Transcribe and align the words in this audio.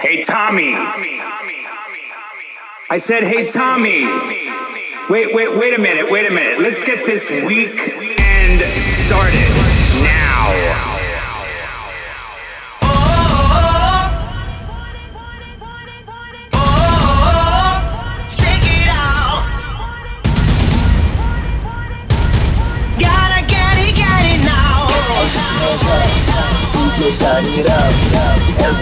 Hey, 0.00 0.22
Tommy. 0.22 0.74
I 2.88 2.98
said, 2.98 3.24
hey, 3.24 3.50
Tommy. 3.50 4.04
Wait, 5.10 5.34
wait, 5.34 5.58
wait 5.58 5.76
a 5.76 5.80
minute, 5.80 6.08
wait 6.08 6.30
a 6.30 6.32
minute. 6.32 6.60
Let's 6.60 6.80
get 6.80 7.04
this 7.04 7.28
weekend 7.28 8.60
started 9.06 9.50
now. 10.04 10.97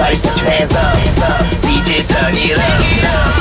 like 0.07 0.23
travel 0.39 1.57
digital 1.63 3.36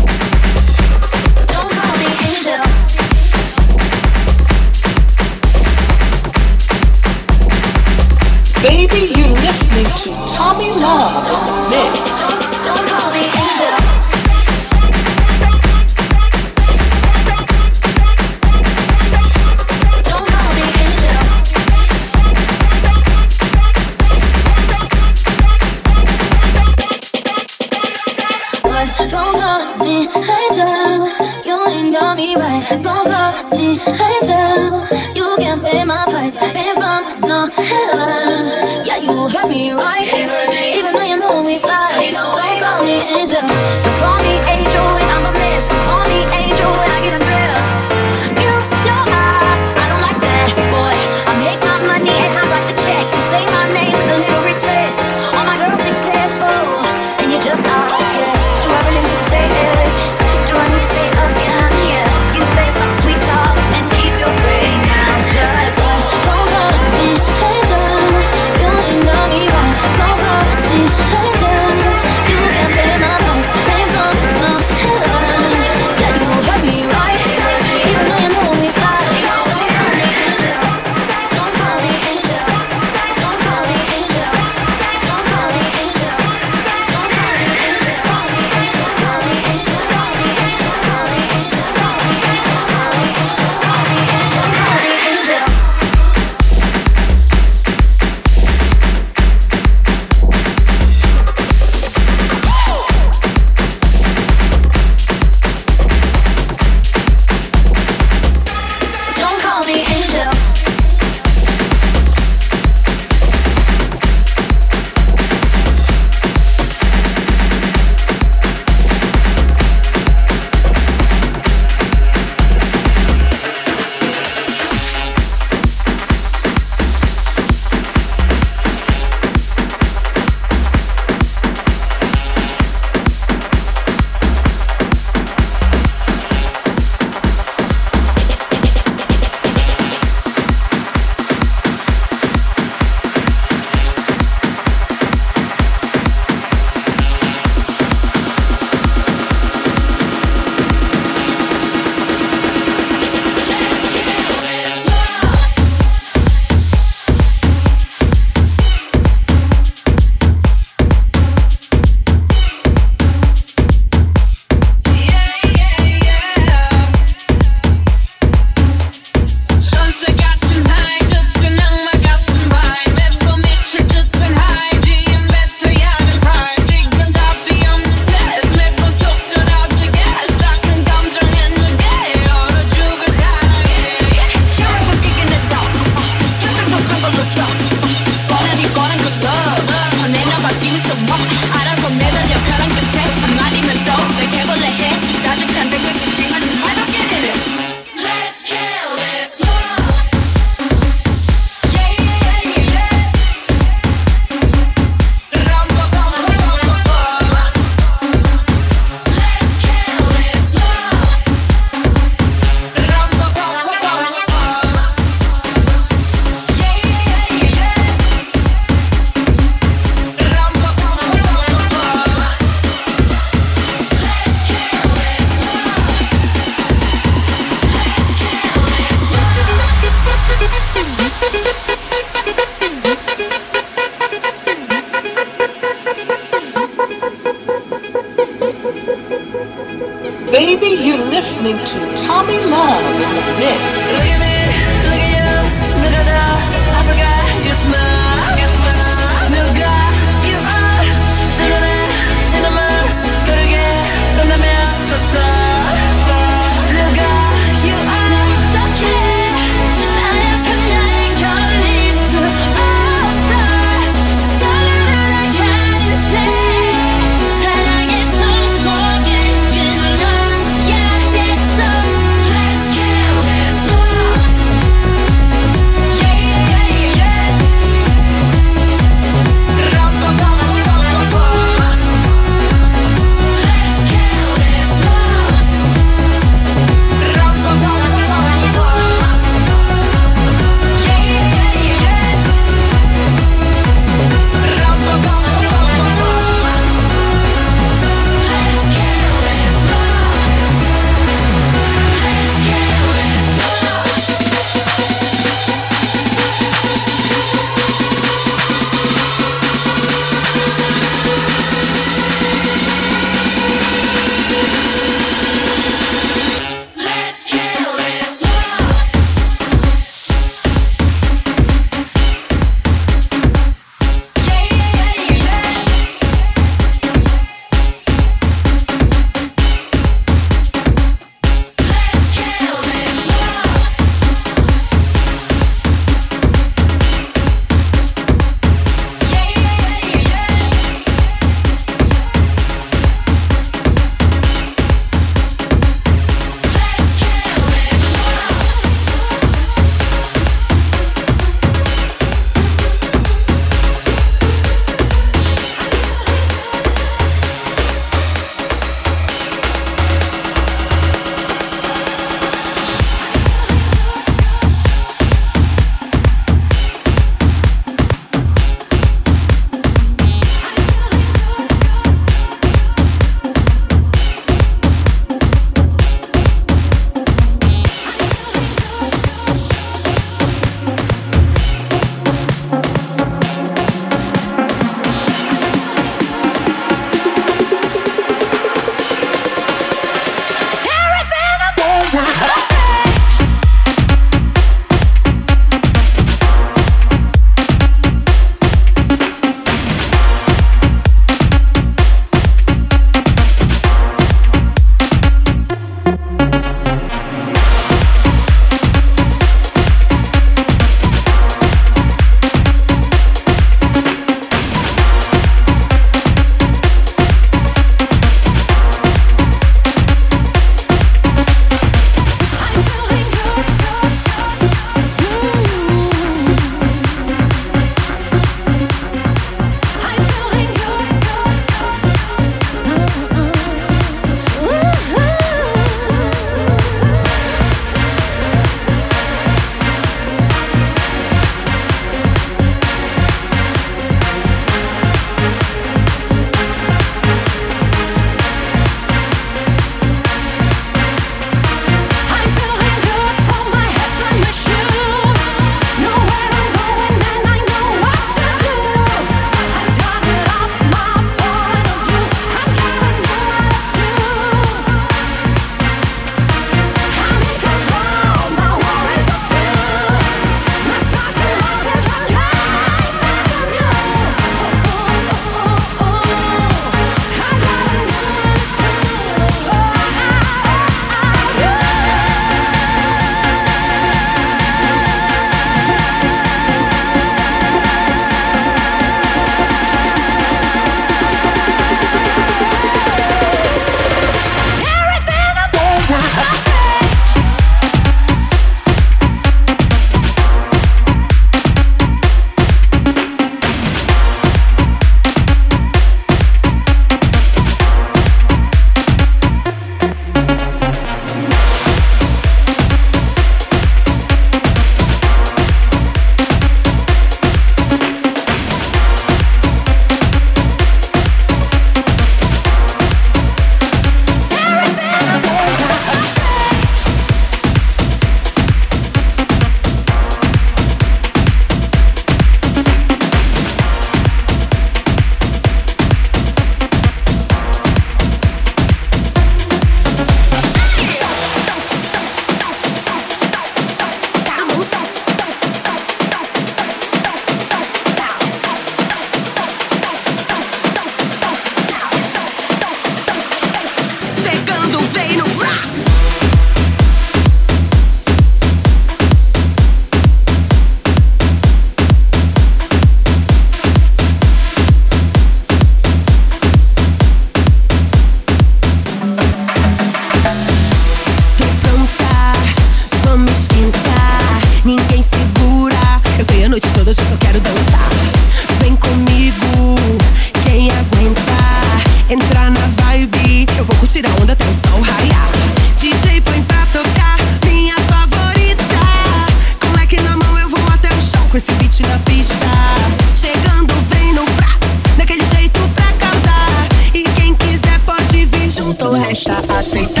las 599.61 600.00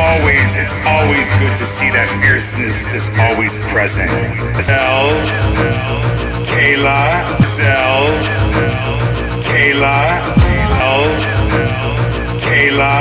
always, 0.00 0.56
it's 0.56 0.72
always 0.88 1.28
good 1.36 1.52
to 1.60 1.66
see 1.68 1.92
that 1.92 2.08
fierceness 2.24 2.88
is 2.96 3.12
always 3.20 3.60
present. 3.68 4.08
Zell, 4.64 5.12
Kayla, 6.48 7.36
Zell, 7.44 8.08
Kayla, 9.44 10.24
L, 10.80 11.04
Kayla, 12.40 12.96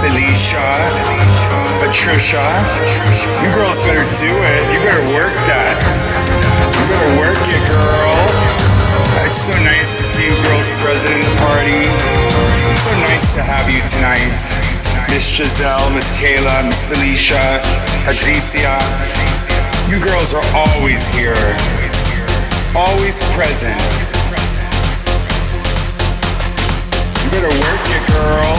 Felicia, 0.00 0.68
Patricia. 1.84 2.44
You 3.44 3.52
girls 3.52 3.76
better 3.84 4.08
do 4.16 4.32
it. 4.32 4.62
You 4.72 4.80
better 4.88 5.04
work 5.12 5.36
that. 5.44 5.76
You 6.80 6.84
better 6.88 7.12
work 7.20 7.42
it, 7.44 7.62
girl. 7.68 8.16
It's 9.28 9.44
so 9.44 9.52
nice 9.60 10.00
to 10.00 10.02
see 10.02 10.24
you 10.32 10.36
girls 10.48 10.68
present 10.80 11.12
in 11.12 11.20
the 11.20 11.34
party. 11.44 11.84
So 12.80 12.88
nice 13.04 13.34
to 13.36 13.42
have 13.44 13.68
you 13.68 13.84
tonight. 13.96 14.73
Miss 15.14 15.30
Giselle, 15.36 15.90
Miss 15.90 16.10
Kayla, 16.18 16.66
Miss 16.66 16.82
Felicia, 16.90 17.62
Patricia. 18.02 18.82
You 19.88 20.02
girls 20.02 20.34
are 20.34 20.42
always 20.50 21.06
here, 21.14 21.38
always 22.74 23.14
present. 23.30 23.78
You 27.22 27.30
better 27.30 27.54
work 27.62 27.84
it, 27.94 28.02
girl. 28.10 28.54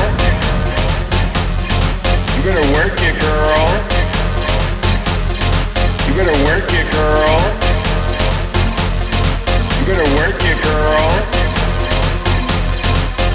You 2.32 2.42
better 2.48 2.68
work 2.72 3.04
it, 3.04 3.20
girl. 3.20 3.68
You 6.08 6.14
better 6.16 6.40
work 6.48 6.72
it, 6.72 6.88
girl. 6.96 7.36
You 9.76 9.84
better 9.92 10.10
work 10.16 10.40
it, 10.40 10.58
girl. 10.64 11.12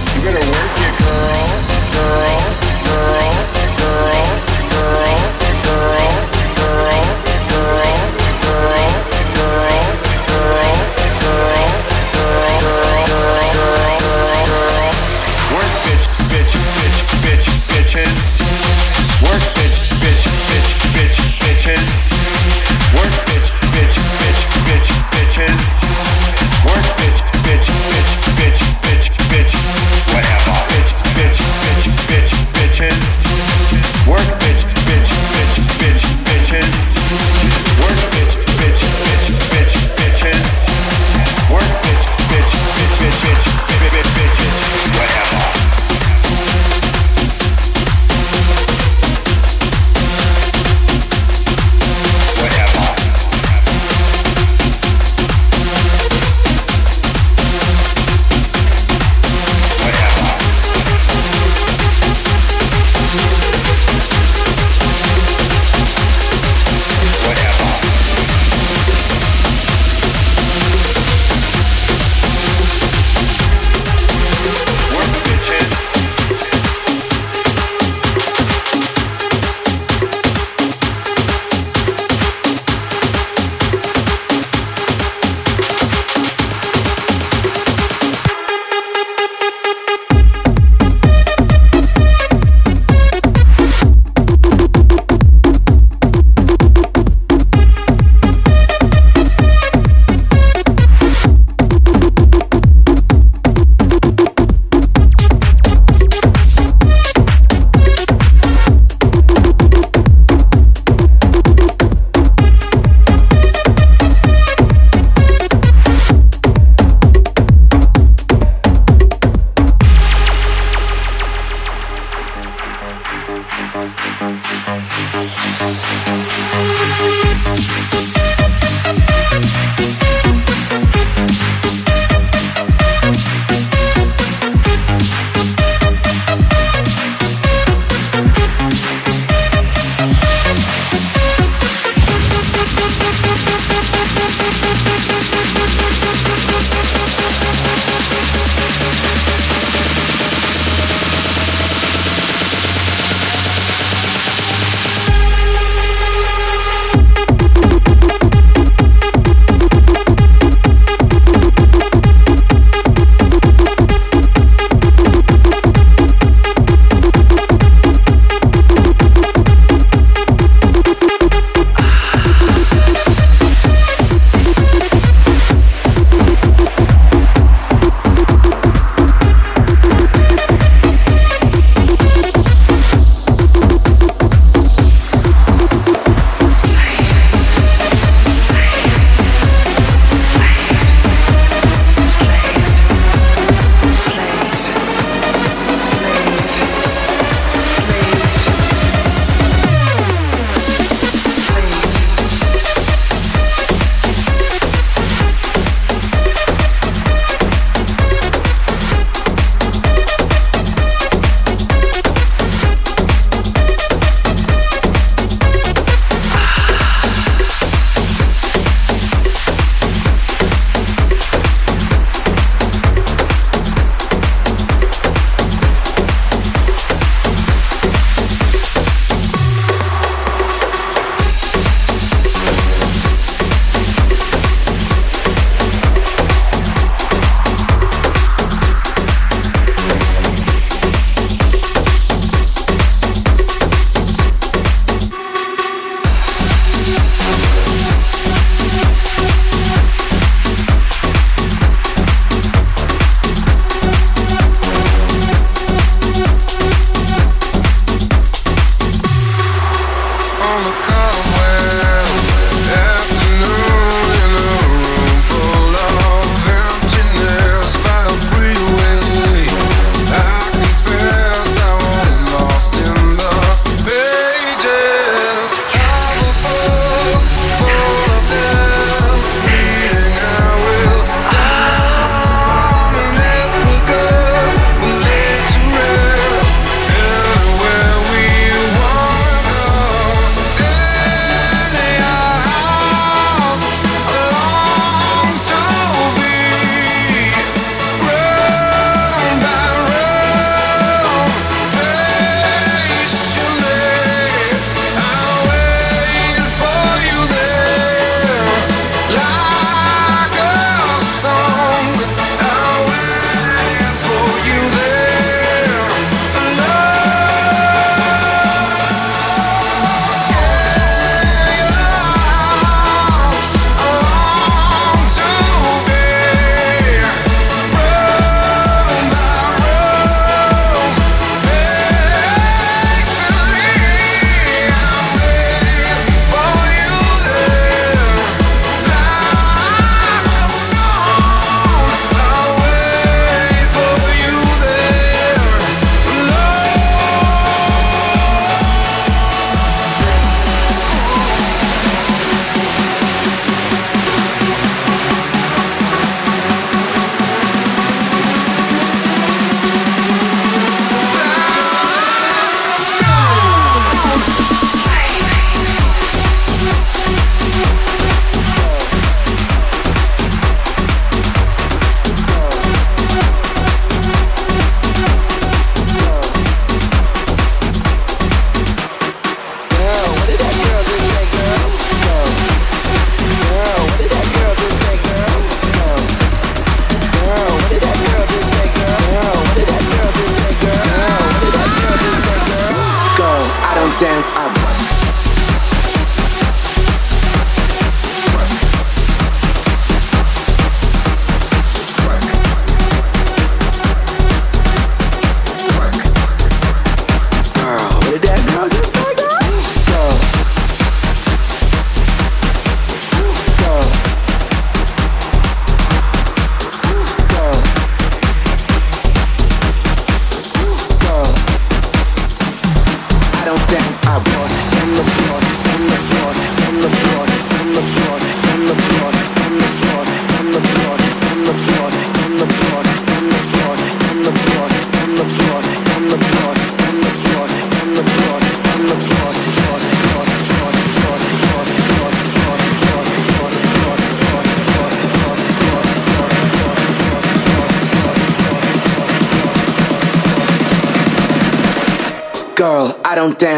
You 0.08 0.20
better 0.24 0.46
work 0.56 0.74
it, 0.88 0.94
girl, 1.04 1.48
girl 1.92 2.69
girl. 2.90 3.59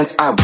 dance, 0.02 0.16
I 0.18 0.41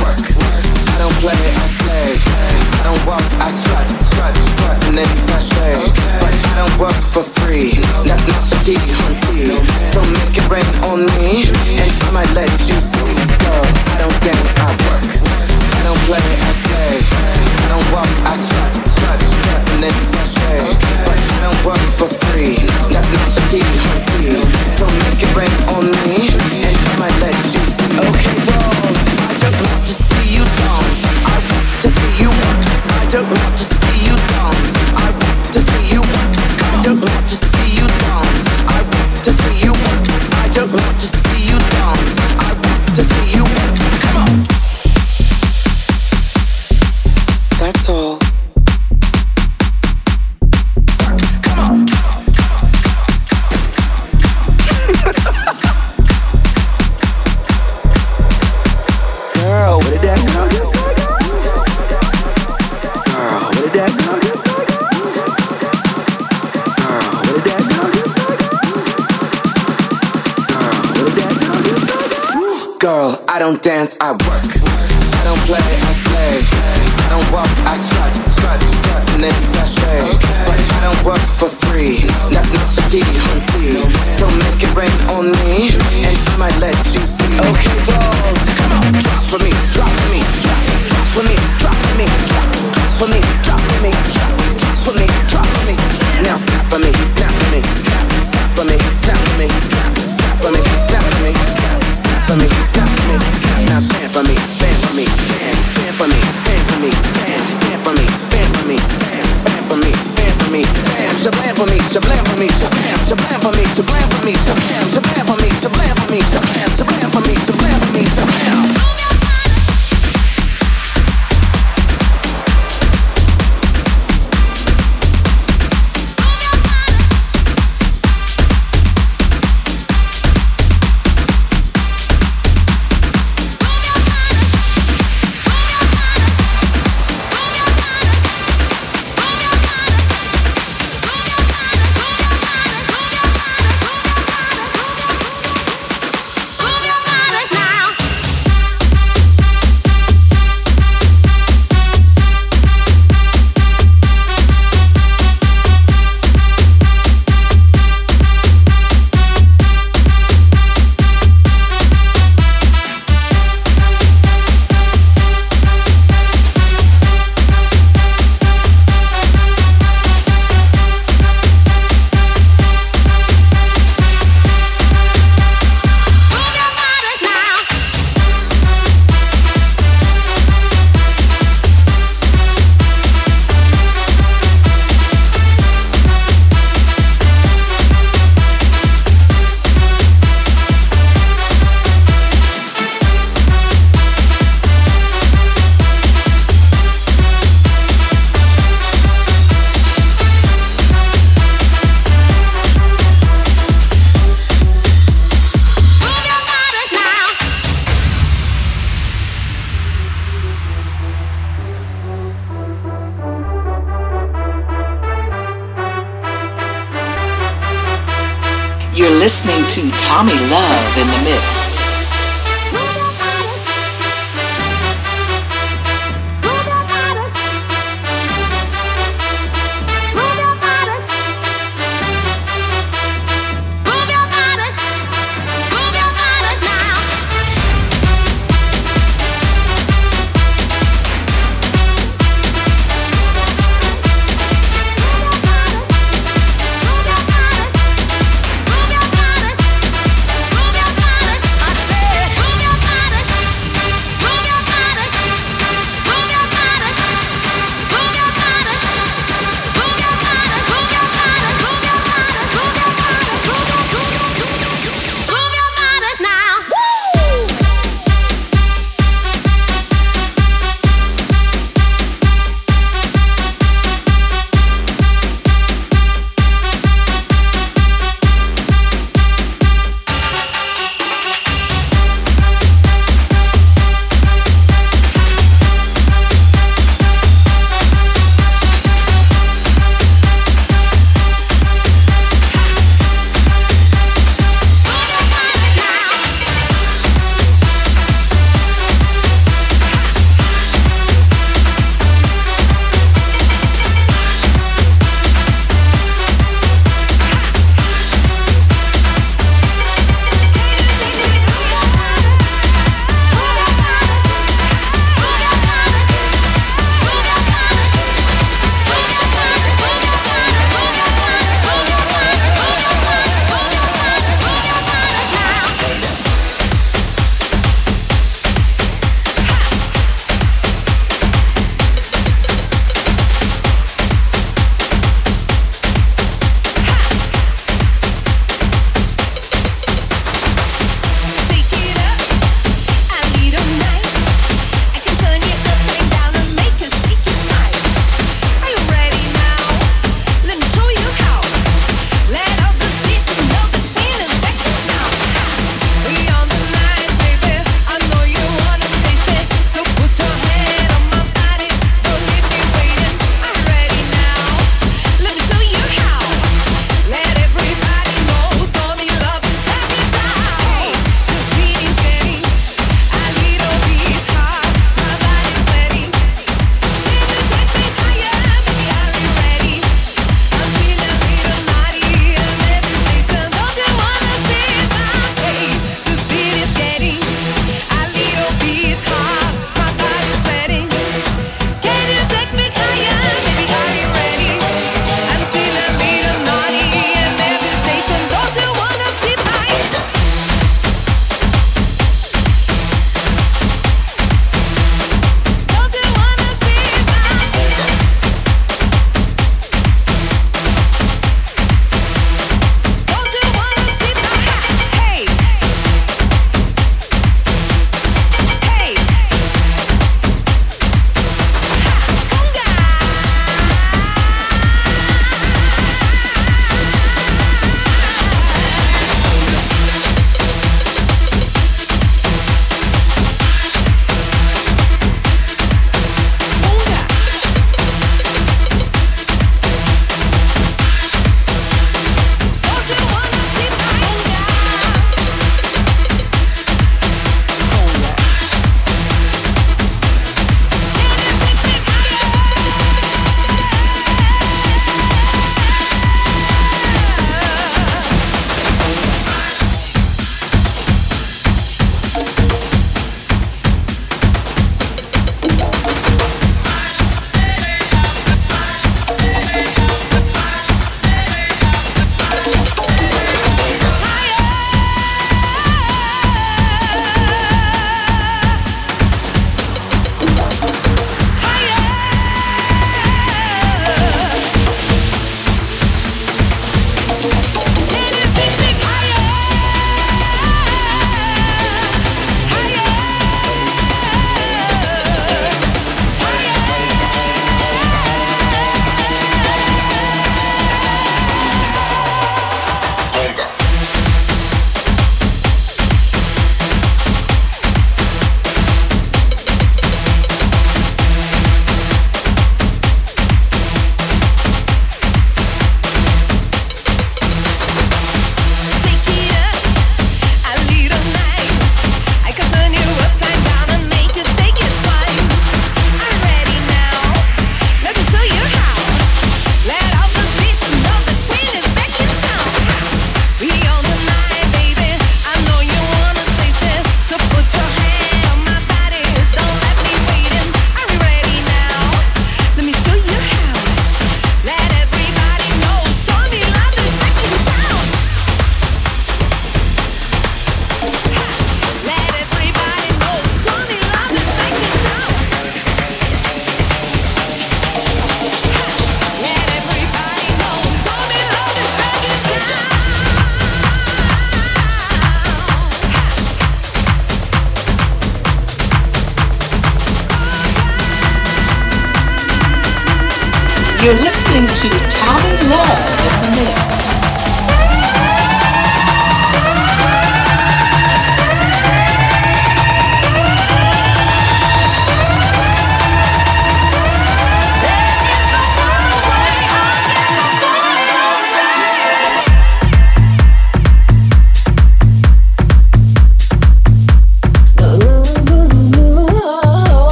for 112.38 112.44
me, 112.44 112.48
shabam, 112.50 113.00
shabam 113.08 113.40
for 113.42 113.52
me, 113.56 113.64
shabam 113.64 114.10
for 114.12 114.24
me, 114.24 114.32
shabam, 114.32 114.86
shabam 114.94 115.26
for 115.26 115.36
me, 115.42 115.48
shabam 115.60 115.98
for 115.98 116.10
me, 116.12 116.20
shabam, 116.20 116.70
shabam 116.78 117.10
for 117.12 117.20
me, 117.26 117.34
shabam 117.34 117.80
for 117.80 117.92
me, 117.92 118.04
shabam. 118.04 118.97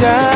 가 0.00 0.27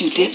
you 0.00 0.10
didn't 0.10 0.27